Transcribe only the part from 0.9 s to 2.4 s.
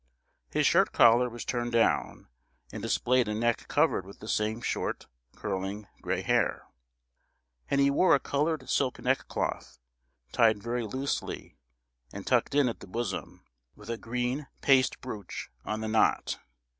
collar was turned down,